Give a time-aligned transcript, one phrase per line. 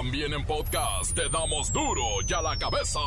[0.00, 3.00] También en podcast te damos duro y a la cabeza.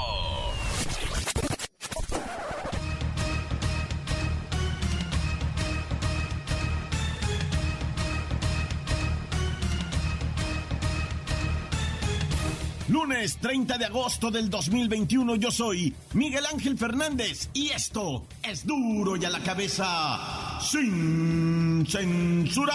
[12.89, 19.15] Lunes 30 de agosto del 2021 yo soy Miguel Ángel Fernández y esto es duro
[19.15, 22.73] y a la cabeza sin censura.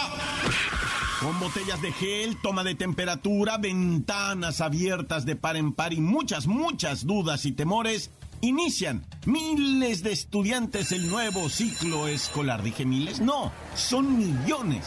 [1.19, 6.45] Con botellas de gel, toma de temperatura, ventanas abiertas de par en par y muchas,
[6.45, 8.11] muchas dudas y temores,
[8.41, 12.61] inician miles de estudiantes el nuevo ciclo escolar.
[12.61, 14.85] Dije miles, no, son millones.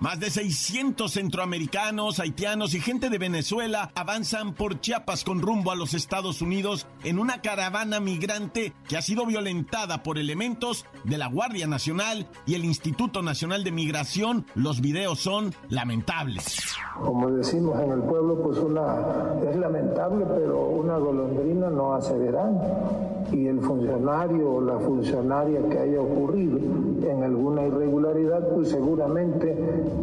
[0.00, 5.74] Más de 600 centroamericanos, haitianos y gente de Venezuela avanzan por Chiapas con rumbo a
[5.74, 11.26] los Estados Unidos en una caravana migrante que ha sido violentada por elementos de la
[11.26, 14.46] Guardia Nacional y el Instituto Nacional de Migración.
[14.54, 16.62] Los videos son lamentables.
[16.98, 23.19] Como decimos en el pueblo, pues una es lamentable, pero una golondrina no hace verano.
[23.32, 29.56] Y el funcionario o la funcionaria que haya ocurrido en alguna irregularidad, pues seguramente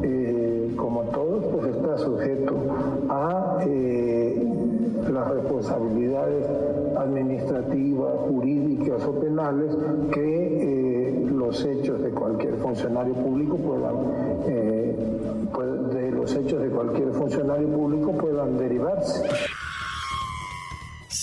[0.03, 2.56] eh, como todos, pues está sujeto
[3.09, 4.47] a eh,
[5.11, 6.45] las responsabilidades
[6.97, 9.75] administrativas, jurídicas o penales
[10.12, 13.95] que eh, los hechos de cualquier funcionario público puedan,
[15.94, 19.23] de los hechos de cualquier funcionario público puedan derivarse.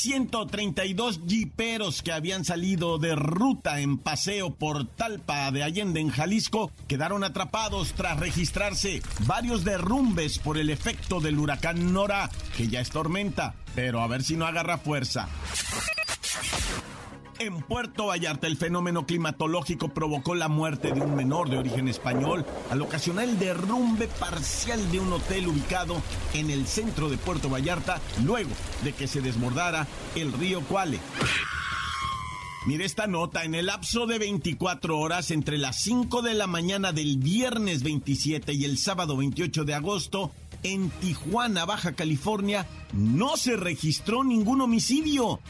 [0.05, 6.71] 132 jiperos que habían salido de ruta en paseo por Talpa de Allende en Jalisco
[6.89, 12.91] quedaron atrapados tras registrarse varios derrumbes por el efecto del huracán Nora, que ya es
[12.91, 15.27] tormenta, pero a ver si no agarra fuerza.
[17.39, 22.47] En Puerto Vallarta, el fenómeno climatológico provocó la muerte de un menor de origen español
[22.71, 26.01] al ocasionar el derrumbe parcial de un hotel ubicado
[26.33, 28.51] en el centro de Puerto Vallarta luego
[28.85, 31.01] de que se desbordara el río Cuale.
[32.67, 36.93] Mire esta nota, en el lapso de 24 horas entre las 5 de la mañana
[36.93, 40.31] del viernes 27 y el sábado 28 de agosto,
[40.63, 45.41] en Tijuana, Baja California, no se registró ningún homicidio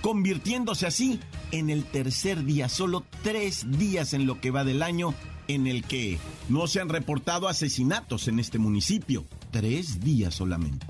[0.00, 1.20] convirtiéndose así
[1.52, 5.14] en el tercer día, solo tres días en lo que va del año
[5.48, 9.24] en el que no se han reportado asesinatos en este municipio.
[9.50, 10.86] Tres días solamente.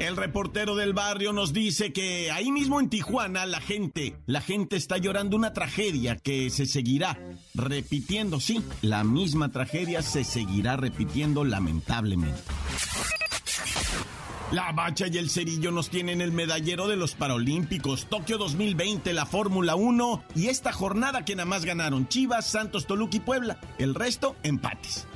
[0.00, 4.76] El reportero del barrio nos dice que ahí mismo en Tijuana la gente, la gente
[4.76, 7.18] está llorando una tragedia que se seguirá
[7.54, 12.40] repitiendo, sí, la misma tragedia se seguirá repitiendo lamentablemente.
[14.52, 19.24] La Bacha y el Cerillo nos tienen el medallero de los Paralímpicos, Tokio 2020, la
[19.24, 23.60] Fórmula 1 y esta jornada que nada más ganaron Chivas, Santos, Toluca y Puebla.
[23.78, 25.06] El resto, empates.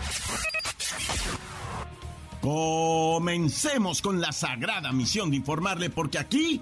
[2.40, 6.62] Comencemos con la sagrada misión de informarle porque aquí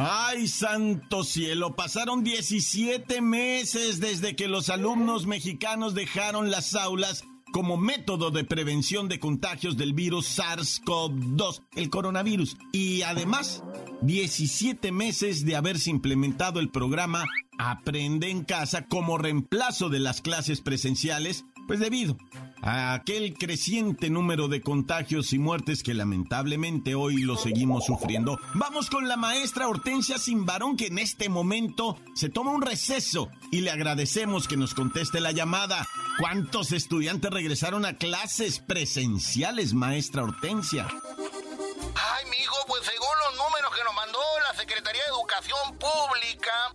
[0.00, 1.74] ¡Ay, santo cielo!
[1.74, 9.08] Pasaron 17 meses desde que los alumnos mexicanos dejaron las aulas como método de prevención
[9.08, 12.56] de contagios del virus SARS-CoV-2, el coronavirus.
[12.70, 13.64] Y además,
[14.02, 17.24] 17 meses de haberse implementado el programa
[17.58, 22.16] Aprende en casa como reemplazo de las clases presenciales, pues debido
[22.62, 28.40] a aquel creciente número de contagios y muertes que lamentablemente hoy lo seguimos sufriendo.
[28.54, 33.60] Vamos con la maestra Hortensia Simbarón que en este momento se toma un receso y
[33.60, 35.86] le agradecemos que nos conteste la llamada.
[36.18, 40.88] ¿Cuántos estudiantes regresaron a clases presenciales, maestra Hortensia?
[40.88, 44.18] Ay, mijo, pues según los números que nos mandó
[44.50, 46.74] la Secretaría de Educación Pública,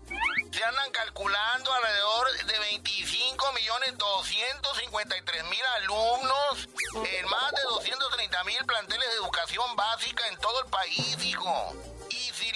[0.63, 6.69] se andan calculando alrededor de 25 millones 253 mil alumnos
[7.05, 11.92] en más de 230 mil planteles de educación básica en todo el país, hijo.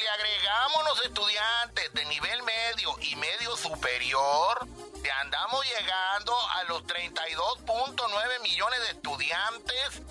[0.07, 4.65] Le le agregamos los estudiantes de nivel medio y medio superior,
[5.03, 10.01] ya andamos llegando a los 32.9 millones de estudiantes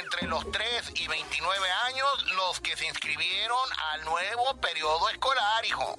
[0.00, 3.58] entre los 3 y 29 años los que se inscribieron
[3.92, 5.94] al nuevo periodo escolar, hijo.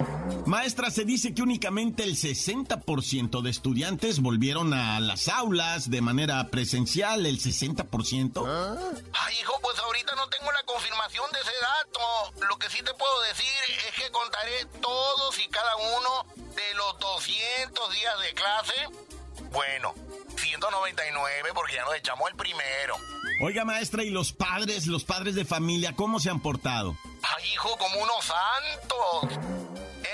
[0.46, 6.48] Maestra, se dice que únicamente el 60% de estudiantes volvieron a las aulas de manera
[6.48, 8.44] presencial, el 60%.
[9.12, 9.59] Ay, hijo,
[10.00, 12.46] ahorita no tengo la confirmación de ese dato.
[12.48, 13.46] Lo que sí te puedo decir
[13.86, 18.88] es que contaré todos y cada uno de los 200 días de clase.
[19.50, 19.94] Bueno,
[20.36, 22.96] 199 porque ya nos echamos el primero.
[23.42, 26.96] Oiga, maestra, ¿y los padres, los padres de familia, cómo se han portado?
[27.22, 29.38] Ay, hijo, como unos santos.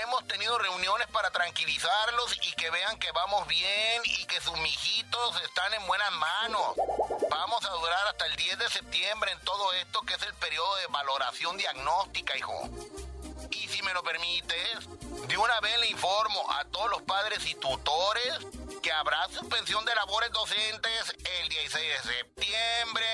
[0.03, 5.41] Hemos tenido reuniones para tranquilizarlos y que vean que vamos bien y que sus mijitos
[5.43, 7.16] están en buenas manos.
[7.29, 10.75] Vamos a durar hasta el 10 de septiembre en todo esto que es el periodo
[10.77, 12.69] de valoración diagnóstica, hijo.
[13.51, 14.87] Y si me lo permites,
[15.27, 18.39] de una vez le informo a todos los padres y tutores
[18.81, 23.05] que habrá suspensión de labores docentes el 16 de septiembre,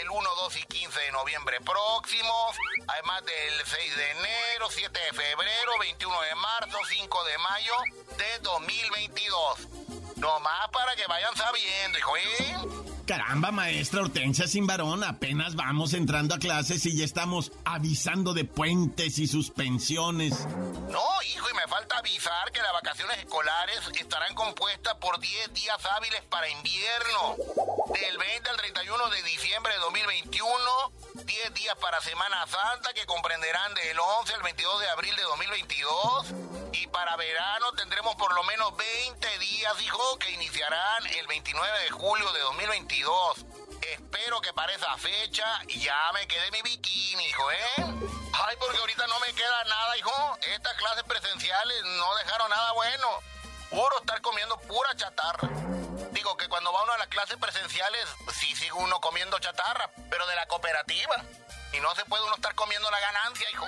[0.00, 2.56] el 1, 2 y 15 de noviembre próximos,
[2.88, 7.74] además del 6 de enero, 7 de febrero, 21 de marzo, 5 de mayo
[8.16, 9.68] de 2022.
[10.16, 12.95] No más para que vayan sabiendo, hijo, ¿eh?
[13.06, 18.44] Caramba, maestra Hortensia sin varón, apenas vamos entrando a clases y ya estamos avisando de
[18.44, 20.44] puentes y suspensiones.
[20.90, 25.78] No, hijo, y me falta avisar que las vacaciones escolares estarán compuestas por 10 días
[25.96, 27.36] hábiles para invierno.
[27.94, 30.52] Del 20 al 31 de diciembre de 2021,
[31.14, 36.26] 10 días para Semana Santa que comprenderán del 11 al 22 de abril de 2022.
[36.72, 41.90] Y para verano tendremos por lo menos 20 días, hijo, que iniciarán el 29 de
[41.90, 42.95] julio de 2022.
[42.96, 47.84] Espero que para esa fecha ya me quede mi bikini, hijo, ¿eh?
[48.32, 50.38] Ay, porque ahorita no me queda nada, hijo.
[50.54, 53.08] Estas clases presenciales no dejaron nada bueno.
[53.70, 55.48] Puro estar comiendo pura chatarra.
[56.12, 60.26] Digo que cuando va uno a las clases presenciales, sí sigue uno comiendo chatarra, pero
[60.26, 61.24] de la cooperativa.
[61.76, 63.66] Y no se puede uno estar comiendo la ganancia, hijo.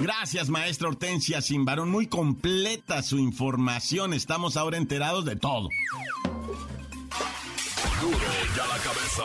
[0.00, 1.90] Gracias, maestra Hortensia Simbarón.
[1.90, 4.12] Muy completa su información.
[4.12, 5.68] Estamos ahora enterados de todo.
[8.58, 9.22] Ya la cabeza.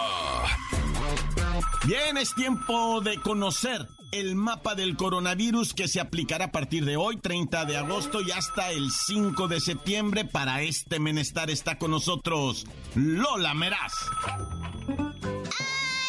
[1.87, 6.97] Bien, es tiempo de conocer el mapa del coronavirus que se aplicará a partir de
[6.97, 10.23] hoy, 30 de agosto y hasta el 5 de septiembre.
[10.23, 13.93] Para este menester está con nosotros Lola Meraz.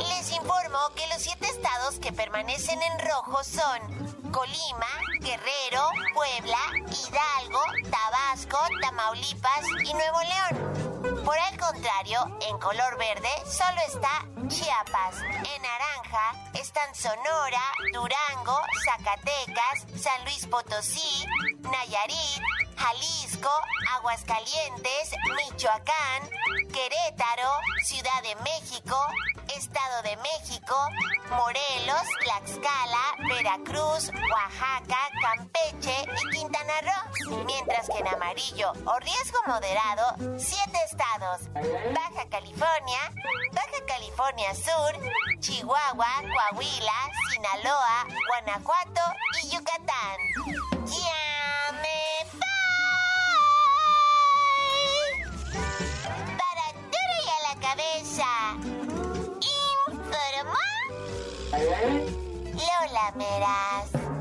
[0.08, 4.03] Les informo que los siete estados que permanecen en rojo son
[4.34, 4.88] Colima,
[5.20, 6.58] Guerrero, Puebla,
[6.90, 11.24] Hidalgo, Tabasco, Tamaulipas y Nuevo León.
[11.24, 15.22] Por el contrario, en color verde solo está Chiapas.
[15.22, 21.24] En naranja están Sonora, Durango, Zacatecas, San Luis Potosí,
[21.60, 22.42] Nayarit,
[22.76, 23.50] Jalisco,
[23.98, 26.28] Aguascalientes, Michoacán,
[26.72, 27.52] Querétaro,
[27.84, 28.96] Ciudad de México,
[29.48, 30.76] Estado de México,
[31.30, 37.44] Morelos, Tlaxcala, Veracruz, Oaxaca, Campeche y Quintana Roo.
[37.44, 41.48] Mientras que en amarillo o riesgo moderado, siete estados.
[41.54, 43.12] Baja California,
[43.52, 44.98] Baja California Sur,
[45.40, 49.02] Chihuahua, Coahuila, Sinaloa, Guanajuato
[49.42, 50.18] y Yucatán.
[50.86, 52.00] ¡Ya me
[52.32, 52.44] voy!
[56.38, 56.64] Para
[57.30, 59.03] a la cabeza.
[62.54, 64.13] Lola Meraz.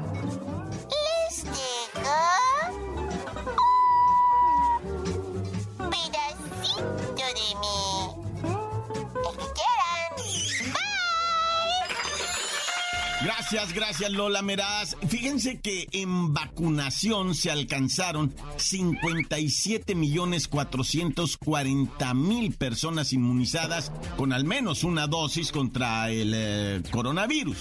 [13.54, 14.98] Gracias, gracias Lola Meraz.
[15.08, 24.84] Fíjense que en vacunación se alcanzaron 57 millones 440 mil personas inmunizadas con al menos
[24.84, 27.58] una dosis contra el eh, coronavirus.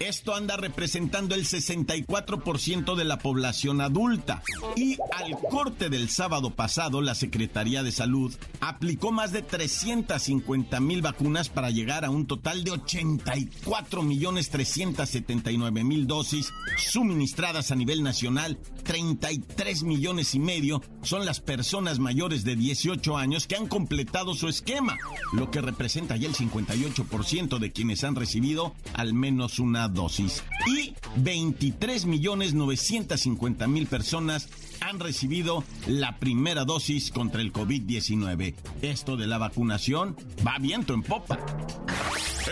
[0.00, 4.42] Esto anda representando el 64% de la población adulta.
[4.74, 11.02] Y al corte del sábado pasado, la Secretaría de Salud aplicó más de 350 mil
[11.02, 18.02] vacunas para llegar a un total de 84 millones 379 mil dosis suministradas a nivel
[18.02, 18.58] nacional.
[18.84, 24.48] 33 millones y medio son las personas mayores de 18 años que han completado su
[24.48, 24.96] esquema,
[25.34, 30.42] lo que representa ya el 58% de quienes han recibido al menos una dosis.
[30.66, 34.48] Y 23 millones 950 mil personas
[34.80, 38.54] han recibido la primera dosis contra el COVID-19.
[38.82, 40.16] Esto de la vacunación
[40.46, 41.38] va viento en popa.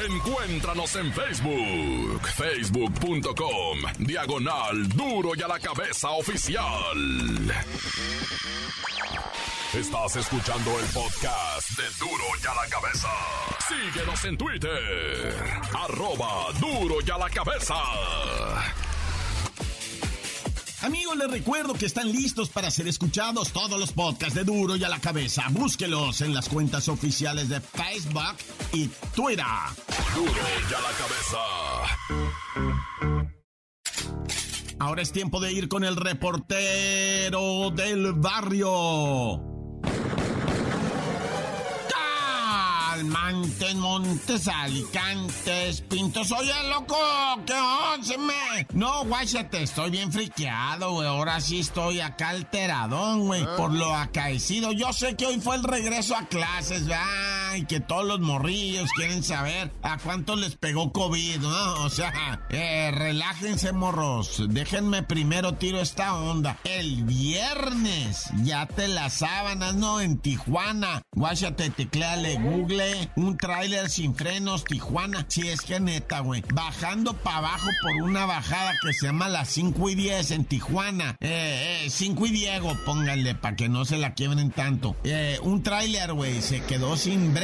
[0.07, 6.65] Encuéntranos en Facebook, facebook.com, diagonal duro y a la cabeza oficial.
[9.75, 13.09] Estás escuchando el podcast de Duro y a la cabeza.
[13.69, 15.37] Síguenos en Twitter,
[15.75, 17.75] arroba duro y a la cabeza.
[20.81, 24.85] Amigos, les recuerdo que están listos para ser escuchados todos los podcasts de Duro y
[24.85, 25.45] a la cabeza.
[25.51, 28.37] Búsquelos en las cuentas oficiales de Facebook
[28.73, 29.45] y Twitter.
[30.15, 31.39] Duro y a la cabeza.
[34.81, 39.58] Ahora es tiempo de ir con el reportero del barrio.
[43.05, 46.33] Montes, Montes, Alicantes, Pintos.
[46.33, 46.97] Oye, loco,
[47.47, 48.67] ¿qué me?
[48.73, 51.09] No, guáchate, estoy bien friqueado, güey.
[51.09, 53.55] Ahora sí estoy acá alteradón, güey, ah.
[53.57, 54.73] por lo acaecido.
[54.73, 57.38] Yo sé que hoy fue el regreso a clases, ¿verdad?
[57.59, 61.85] Y que todos los morrillos quieren saber a cuánto les pegó COVID, ¿no?
[61.85, 64.45] O sea, eh, relájense, morros.
[64.49, 66.57] Déjenme primero tiro esta onda.
[66.63, 70.01] El viernes, ya te las sábanas, ¿no?
[70.01, 71.03] En Tijuana.
[71.11, 75.27] Guáchate, tecleale Google un tráiler sin frenos, Tijuana.
[75.29, 76.45] Si es que neta, güey.
[76.55, 81.17] Bajando para abajo por una bajada que se llama la 5 y 10 en Tijuana.
[81.21, 84.95] Eh, eh, 5 y Diego, pónganle para que no se la quiebren tanto.
[85.03, 87.35] Eh, un tráiler, güey, se quedó sin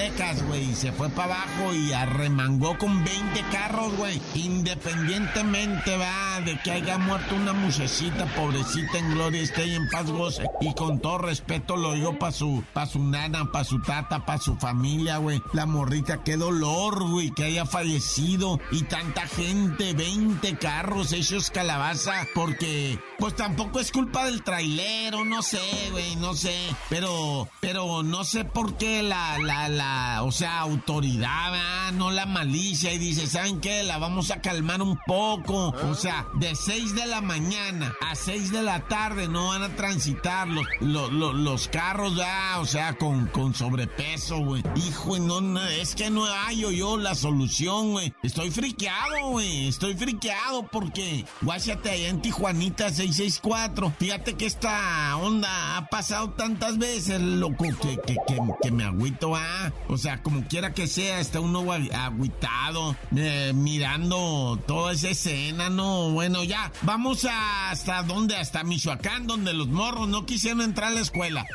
[0.75, 4.20] Se fue para abajo y arremangó con 20 carros, güey.
[4.34, 10.44] Independientemente, va, de que haya muerto una muchachita, pobrecita en gloria, esté en paz, goce.
[10.61, 14.38] Y con todo respeto lo digo para su, pa su nana, para su tata, para
[14.38, 15.40] su familia, güey.
[15.52, 18.61] La morrita, qué dolor, güey, que haya fallecido.
[18.73, 25.42] Y tanta gente, 20 carros hechos calabaza, porque pues tampoco es culpa del trailero, no
[25.42, 26.54] sé, güey, no sé.
[26.90, 29.84] Pero, pero no sé por qué la, la, la,
[30.23, 32.93] o sea, autoridad, no la malicia.
[32.93, 33.83] Y dice, ¿saben qué?
[33.83, 35.75] La vamos a calmar un poco.
[35.91, 39.76] O sea, de 6 de la mañana a 6 de la tarde no van a
[39.76, 44.62] transitar los, los, los, carros, ya, o sea, con, con sobrepeso, güey.
[44.76, 48.12] Hijo, no, es que no hallo yo la solución, güey.
[48.23, 49.69] Estoy friqueado, güey.
[49.69, 53.93] Estoy friqueado porque, guáchate allá en Tijuanita 664.
[53.99, 58.17] Fíjate que esta onda ha pasado tantas veces, loco, que, que,
[58.62, 59.73] que, me agüito, ah.
[59.88, 66.11] O sea, como quiera que sea, está uno agüitado, eh, mirando toda esa escena, ¿no?
[66.11, 71.00] Bueno, ya, vamos hasta dónde, hasta Michoacán, donde los morros no quisieron entrar a la
[71.00, 71.47] escuela.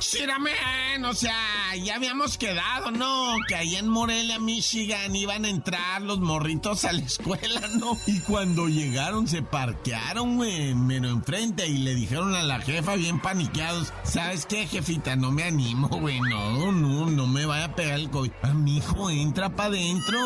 [0.00, 3.36] Shiramen, o sea, ya habíamos quedado, ¿no?
[3.48, 7.98] Que ahí en Morelia, Michigan, iban a entrar los morritos a la escuela, ¿no?
[8.06, 13.20] Y cuando llegaron se parquearon, güey, mero enfrente y le dijeron a la jefa bien
[13.20, 15.16] paniqueados, ¿sabes qué, jefita?
[15.16, 18.30] No me animo, güey, no, no, no me vaya a pegar el COVID.
[18.42, 20.18] Ah, mi hijo, entra para adentro.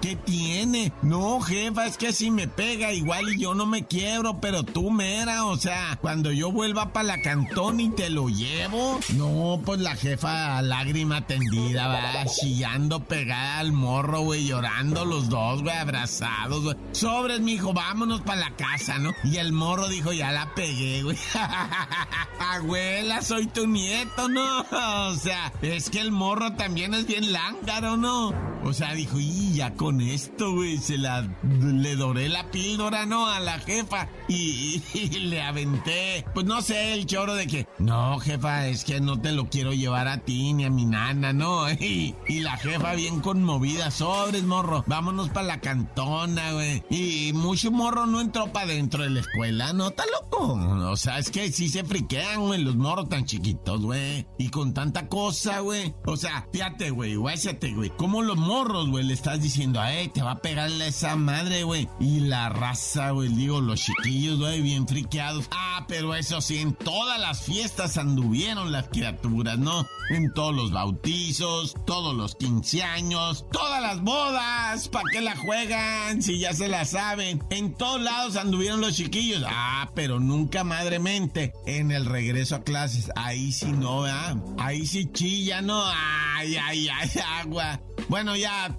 [0.00, 0.92] ¿Qué tiene?
[1.02, 4.90] No, jefa, es que si me pega igual y yo no me quiebro, pero tú
[4.90, 9.80] mera, o sea, cuando yo vuelva para la cantón y te lo llevo, no, pues
[9.80, 16.62] la jefa lágrima tendida, va, chillando pegada al morro, güey, llorando los dos, güey, abrazados,
[16.62, 16.76] güey.
[16.92, 19.12] Sobres, mijo, vámonos para la casa, ¿no?
[19.24, 21.18] Y el morro dijo, ya la pegué, güey.
[22.38, 24.64] Abuela, soy tu nieto, ¿no?
[25.08, 28.32] O sea, es que el morro también es bien lángaro, ¿no?
[28.64, 31.28] O sea, dijo, y ya con esto, güey, se la...
[31.42, 33.26] Le doré la píldora, ¿no?
[33.26, 34.08] A la jefa.
[34.28, 39.00] Y, y le aventé, pues no sé, el choro de que, no, jefa, es que
[39.00, 41.66] no te lo quiero llevar a ti ni a mi nana, ¿no?
[41.78, 46.82] Y, la jefa bien conmovida, sobres, morro, vámonos para la cantona, güey.
[46.90, 49.88] Y mucho morro no entró para dentro de la escuela, ¿no?
[49.88, 50.54] Está loco.
[50.90, 54.26] O sea, es que sí se friquean, güey, los morros tan chiquitos, güey.
[54.38, 55.94] Y con tanta cosa, güey.
[56.06, 57.90] O sea, fíjate, güey, guáchate, güey.
[57.96, 61.88] ¿Cómo los morros morros, le estás diciendo, ay, te va a pegarle esa madre, güey.
[62.00, 65.48] Y la raza, güey, digo, los chiquillos, güey, bien friqueados.
[65.52, 69.86] Ah, pero eso sí, en todas las fiestas anduvieron las criaturas, ¿no?
[70.10, 76.20] En todos los bautizos, todos los 15 años, todas las bodas, ¿para qué la juegan?
[76.20, 77.40] Si ya se la saben.
[77.50, 79.44] En todos lados anduvieron los chiquillos.
[79.46, 81.52] Ah, pero nunca madremente.
[81.66, 84.34] En el regreso a clases, ahí sí no, ¿ah?
[84.58, 85.80] Ahí sí chilla, ¿no?
[85.86, 87.10] Ay, ay, ay,
[87.40, 87.80] agua.
[88.08, 88.70] Bueno, ya.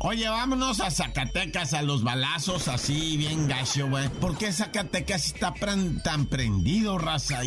[0.00, 4.08] Oye, vámonos a Zacatecas a los balazos, así bien gacho, güey.
[4.08, 5.52] ¿Por qué Zacatecas está
[6.04, 7.40] tan prendido, raza?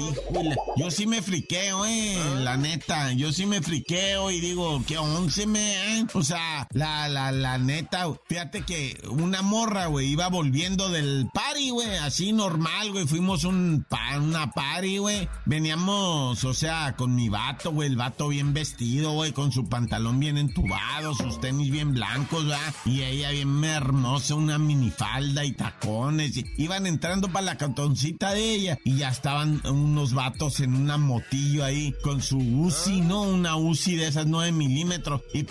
[0.76, 3.14] Yo sí me friqueo, eh, la neta.
[3.14, 6.06] Yo sí me friqueo y digo, ¿qué once me, eh?
[6.14, 11.70] O sea, la, la, la neta, fíjate que una morra, güey, iba volviendo del party,
[11.70, 13.08] güey, así normal, güey.
[13.08, 13.88] Fuimos un,
[14.20, 15.30] una party, güey.
[15.46, 20.20] Veníamos, o sea, con mi vato, güey, el vato bien vestido, güey, con su pantalón
[20.20, 22.74] bien entubado, sus tenis bien blancos, ¿verdad?
[22.86, 26.34] Y ella bien hermosa, una minifalda y tacones.
[26.58, 31.64] iban entrando para la cantoncita de ella y ya estaban unos vatos en una motillo
[31.64, 33.24] ahí con su UCI, ¿no?
[33.24, 35.22] Una UCI de esas 9 milímetros.
[35.34, 35.44] Y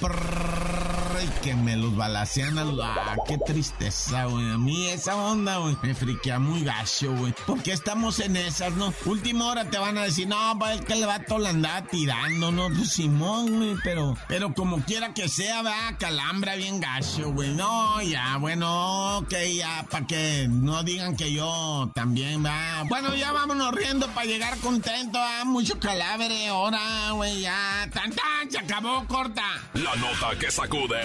[1.42, 2.80] que me los balacean a los...
[2.82, 4.50] Ah, qué tristeza, güey.
[4.50, 7.34] A mí esa onda, güey, me friquea muy gacho, güey.
[7.46, 8.92] Porque estamos en esas, ¿no?
[9.04, 12.50] Última hora te van a decir, no, pues es que el vato la andaba tirando,
[12.52, 12.68] ¿no?
[12.68, 17.50] Pues Simón, güey, pero, pero como quiera que sea, va, calambra bien gacho, güey.
[17.54, 22.84] No, ya, bueno, ok, ya, para que no digan que yo también, va.
[22.88, 27.88] Bueno, ya vámonos riendo para llegar contento, ah, mucho calavere ahora, güey, ya.
[27.92, 29.42] Tan, tan, se acabó, corta.
[29.74, 31.00] La nota que sacude.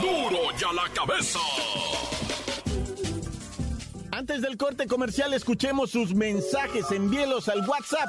[0.00, 0.30] ¡Duro!
[0.30, 1.38] ¡Duro ya la cabeza!
[4.12, 6.90] Antes del corte comercial, escuchemos sus mensajes.
[6.90, 8.08] Envíelos al WhatsApp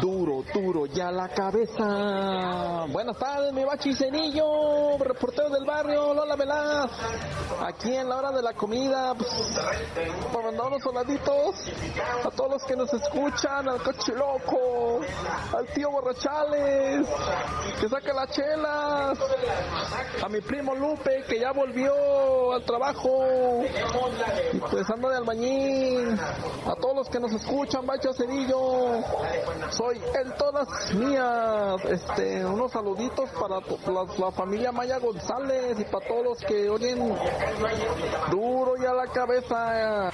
[0.00, 2.86] Duro, duro, ya la cabeza.
[2.88, 6.90] Buenas tardes, mi bachicenillo, reportero del barrio, Lola Velaz.
[7.62, 9.30] Aquí en la hora de la comida, pues,
[10.32, 11.54] para mandar unos soldaditos
[12.24, 15.00] a todos los que nos escuchan, al coche loco,
[15.56, 17.06] al tío Borrachales,
[17.80, 19.18] que saca las chelas,
[20.22, 23.62] a mi primo Lupe, que ya volvió al trabajo,
[24.52, 26.18] y pues ando de albañil,
[26.66, 28.12] a todos los que nos escuchan, Bacho
[29.70, 31.84] soy el todas mías.
[31.84, 37.14] Este, unos saluditos para la, familia Maya González y para todos los que oyen
[38.30, 40.10] duro y a la cabeza.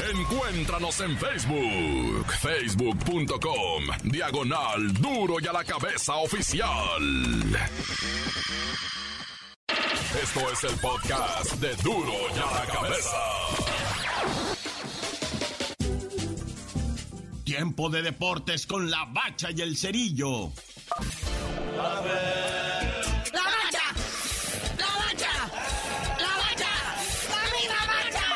[0.00, 6.68] Encuéntranos en Facebook, facebook.com, diagonal duro y a la cabeza oficial.
[10.22, 13.63] Esto es el podcast de duro y a la cabeza.
[17.56, 20.50] Tiempo de deportes con la bacha y el cerillo.
[21.76, 23.80] ¡La bacha!
[24.76, 25.32] ¡La bacha!
[26.18, 26.72] ¡La bacha!
[27.68, 28.26] ¡La bacha!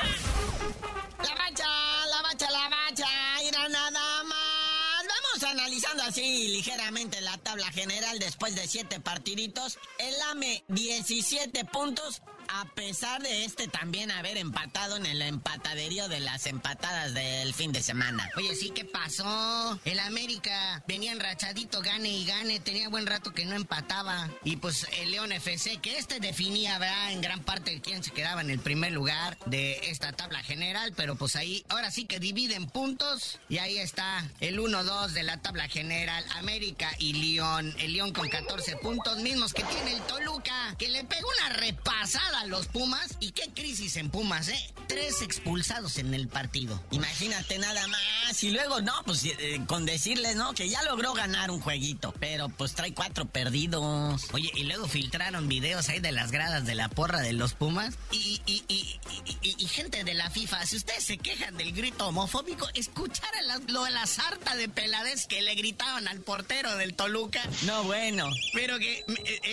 [1.19, 1.67] La bacha,
[2.09, 3.09] la bacha, la bacha.
[3.43, 5.05] Irá nada más.
[5.09, 9.81] Vamos analizando así ligeramente la tabla general después de siete partiditos.
[9.99, 16.21] El AME 17 puntos a pesar de este también haber empatado en el empataderío de
[16.21, 18.29] las empatadas del fin de semana.
[18.37, 19.79] Oye, sí, ¿qué pasó?
[19.85, 24.29] El América venía enrachadito, gane y gane, tenía buen rato que no empataba.
[24.45, 27.13] Y pues el León FC, que este definía, ¿verdad?
[27.13, 31.17] En gran parte quién se quedaba en el primer lugar de esta tabla general, pero
[31.17, 33.39] pues ahí, ahora sí que dividen puntos.
[33.49, 37.75] Y ahí está el 1-2 de la tabla general, América y León.
[37.79, 42.38] El León con 14 puntos, mismos que tiene el Toluca, que le pegó una repasada
[42.47, 43.17] los Pumas.
[43.21, 44.75] ¿Y qué crisis en Pumas, eh?
[44.87, 46.83] Tres expulsados en el partido.
[46.91, 48.43] Imagínate nada más.
[48.43, 50.55] Y luego, no, pues eh, con decirles, ¿no?
[50.55, 52.15] Que ya logró ganar un jueguito.
[52.19, 54.27] Pero pues trae cuatro perdidos.
[54.33, 57.95] Oye, y luego filtraron videos ahí de las gradas de la porra de los Pumas.
[58.11, 59.01] Y, y, y,
[59.43, 63.29] y gente de la FIFA, si ustedes se quejan del grito homofóbico, escuchar
[63.69, 67.43] lo de la sarta de pelades que le gritaban al portero del Toluca.
[67.63, 68.31] No, bueno.
[68.53, 69.05] Pero que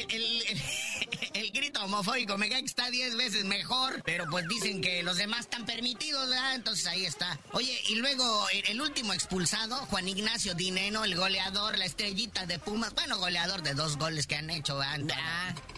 [0.10, 0.62] el el
[1.52, 5.42] grito homofóbico me cae que está 10 veces mejor, pero pues dicen que los demás
[5.42, 6.56] están permitidos, ¿verdad?
[6.56, 7.40] Entonces ahí está.
[7.52, 12.94] Oye, y luego el, último expulsado, Juan Ignacio Dineno, el goleador, la estrellita de Pumas,
[12.94, 15.18] bueno, goleador de dos goles que han hecho antes.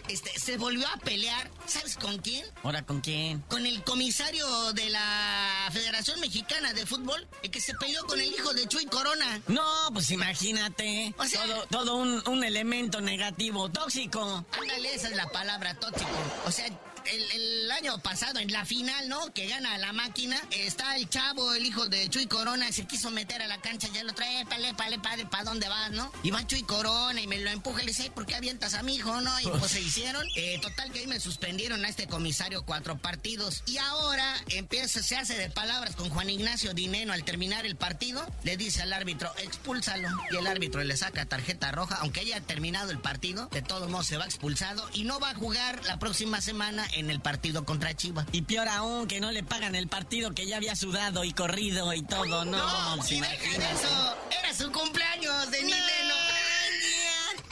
[0.08, 2.46] Este, se volvió a pelear, ¿sabes con quién?
[2.62, 3.40] ¿Ahora con quién?
[3.48, 8.32] Con el comisario de la Federación Mexicana de Fútbol, el que se peleó con el
[8.32, 9.42] hijo de Chuy Corona.
[9.48, 11.14] No, pues imagínate.
[11.18, 14.46] O sea, todo, todo un, un elemento negativo, tóxico.
[14.52, 16.10] Ándale, esa es la palabra, tóxico.
[16.46, 16.66] O sea,
[17.10, 19.32] el, año pasado, en la final, ¿no?
[19.32, 23.42] Que gana la máquina, está el chavo, el hijo de Chuy Corona, se quiso meter
[23.42, 26.10] a la cancha, ya lo trae, pale, pale, padre, ¿para dónde vas, no?
[26.22, 28.82] Y va Chuy Corona y me lo empuja y le dice, ¿por qué avientas a
[28.82, 29.40] mi hijo, no?
[29.40, 30.26] Y pues se hicieron.
[30.38, 33.64] Eh, total que ahí me suspendieron a este comisario cuatro partidos.
[33.66, 38.24] Y ahora empieza, se hace de palabras con Juan Ignacio Dineno al terminar el partido,
[38.44, 40.08] le dice al árbitro, expúlsalo.
[40.30, 44.06] Y el árbitro le saca tarjeta roja, aunque haya terminado el partido, de todos modos
[44.06, 47.94] se va expulsado y no va a jugar la próxima semana en el partido contra
[47.94, 48.26] Chivas.
[48.32, 51.92] Y peor aún, que no le pagan el partido que ya había sudado y corrido
[51.92, 52.58] y todo, ¿no?
[52.58, 55.62] No, no si eso, era su cumpleaños de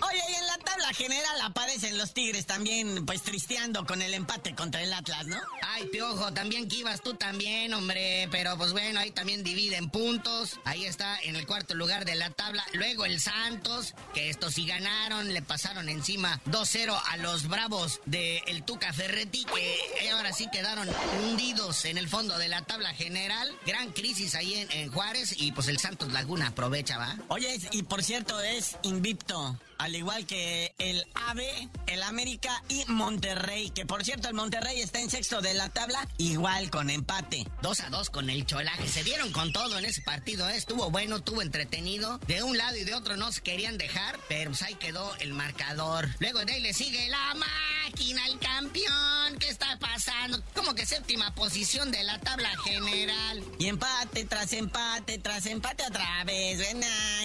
[0.02, 4.54] Oye, y en la tabla general aparecen los Tigres también, pues tristeando con el empate
[4.54, 5.36] contra el Atlas, ¿no?
[5.62, 8.28] Ay, Piojo, también que ibas tú también, hombre.
[8.30, 10.60] Pero pues bueno, ahí también dividen puntos.
[10.64, 12.64] Ahí está en el cuarto lugar de la tabla.
[12.72, 18.38] Luego el Santos, que estos sí ganaron, le pasaron encima 2-0 a los Bravos de
[18.46, 20.88] el Tuca Ferretti, que ahora sí quedaron
[21.22, 23.50] hundidos en el fondo de la tabla general.
[23.66, 27.16] Gran crisis ahí en, en Juárez y pues el Santos Laguna aprovecha, ¿va?
[27.28, 33.70] Oye, y por cierto, es invicto al igual que el AVE, el América y Monterrey,
[33.70, 37.46] que por cierto el Monterrey está en sexto de la tabla, igual con empate.
[37.62, 40.56] 2 a 2 con el Cholaje, se dieron con todo en ese partido, ¿eh?
[40.56, 44.50] estuvo bueno, estuvo entretenido, de un lado y de otro no se querían dejar, pero
[44.50, 46.08] pues ahí quedó el marcador.
[46.20, 50.42] Luego de ahí le sigue la máquina, el campeón, ¿qué está pasando?
[50.54, 53.44] Como que séptima posición de la tabla general.
[53.58, 56.80] Y empate tras empate tras empate otra vez, ven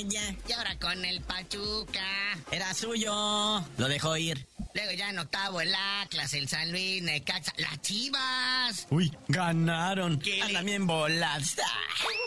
[0.09, 0.35] ya.
[0.47, 2.01] Y ahora con el Pachuca.
[2.51, 3.63] Era suyo.
[3.77, 4.47] Lo dejó ir.
[4.73, 8.87] Luego ya en octavo el Atlas, el San Luis, Necaxa, las Chivas.
[8.89, 10.19] Uy, ganaron.
[10.19, 11.57] Que Anda bien voladas.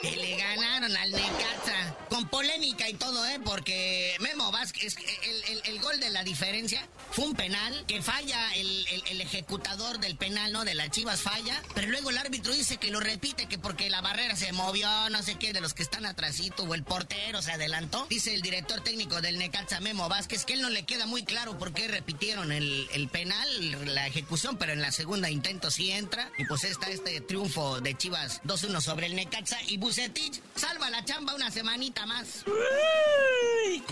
[0.02, 1.96] Que le ganaron al Necaxa.
[2.10, 3.40] Con polémica y todo, ¿eh?
[3.44, 8.86] Porque Memo Vázquez, el, el, gol de la diferencia fue un penal que falla el,
[9.10, 10.64] el, ejecutador del penal, ¿no?
[10.64, 11.62] De las Chivas falla.
[11.74, 15.22] Pero luego el árbitro dice que lo repite, que porque la barrera se movió, no
[15.22, 18.06] sé qué, de los que están atrasito, o el portero se adelantó.
[18.10, 21.58] Dice el director técnico del Necaxa, Memo Vázquez, que él no le queda muy claro
[21.58, 23.48] por qué repitieron el, penal,
[23.94, 26.30] la ejecución, pero en la segunda intento sí entra.
[26.38, 29.58] Y pues está este triunfo de Chivas 2-1 sobre el Necaxa.
[29.68, 32.44] Y Bucetich salva la chamba una semanita más.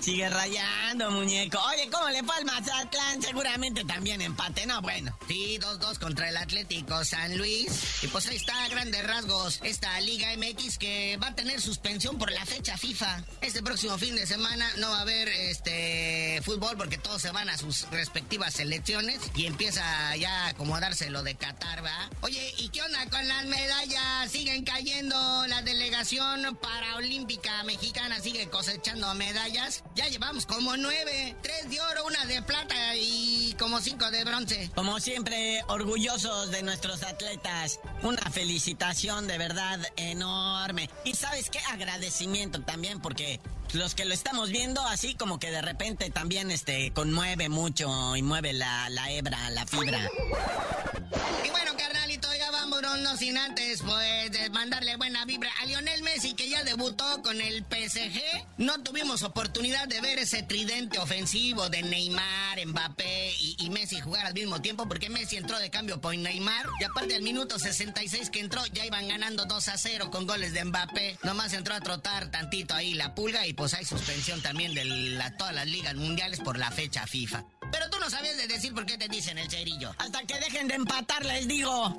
[0.00, 1.58] sigue rayando, muñeco.
[1.72, 3.22] Oye, ¿cómo le fue al Mazatlán?
[3.22, 4.80] Seguramente también empate, ¿no?
[4.82, 5.16] Bueno.
[5.28, 8.02] Sí, 2-2 contra el Atlético San Luis.
[8.02, 12.30] Y pues ahí está, grandes rasgos, esta Liga MX que va a tener suspensión por
[12.32, 13.24] la fecha FIFA.
[13.40, 17.48] Este próximo fin de semana no va a haber este fútbol porque todos se van
[17.48, 22.10] a sus respectivos selecciones y empieza ya a acomodarse lo de Qatar, ¿va?
[22.22, 24.30] Oye, ¿y qué onda con las medallas?
[24.30, 29.84] Siguen cayendo la delegación paraolímpica mexicana, sigue cosechando medallas.
[29.94, 34.68] Ya llevamos como nueve, tres de oro, una de plata y como cinco de bronce.
[34.74, 37.78] Como siempre, orgullosos de nuestros atletas.
[38.02, 40.90] Una felicitación de verdad enorme.
[41.04, 43.40] Y sabes qué agradecimiento también porque
[43.74, 48.22] los que lo estamos viendo así como que de repente también este conmueve mucho y
[48.22, 50.10] mueve la, la hebra, la fibra.
[51.44, 51.71] Y bueno,
[53.02, 57.64] no sin antes, pues, mandarle buena vibra a Lionel Messi, que ya debutó con el
[57.64, 58.20] PSG.
[58.58, 64.34] No tuvimos oportunidad de ver ese tridente ofensivo de Neymar, Mbappé y, Messi jugar al
[64.34, 66.66] mismo tiempo, porque Messi entró de cambio por Neymar.
[66.80, 70.52] Y aparte, al minuto 66 que entró, ya iban ganando 2 a 0 con goles
[70.52, 71.18] de Mbappé.
[71.22, 75.54] Nomás entró a trotar tantito ahí la pulga y pues hay suspensión también de todas
[75.54, 77.44] las ligas mundiales por la fecha FIFA.
[77.72, 79.92] Pero tú no sabías de decir por qué te dicen el cerillo.
[79.98, 81.98] Hasta que dejen de empatar, les digo.